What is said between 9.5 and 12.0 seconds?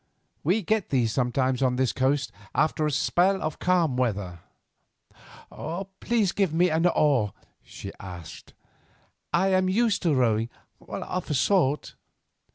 used to rowing—of a sort."